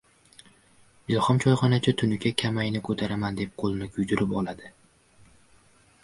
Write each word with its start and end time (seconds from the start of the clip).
Ilhom 1.15 1.41
choyxonachi 1.43 1.91
tunuka 2.01 2.31
kamayni 2.41 2.81
ko‘taraman 2.87 3.37
deb 3.41 3.51
qo‘lini 3.65 3.89
kuydirib 3.97 4.33
oladi. 4.41 4.73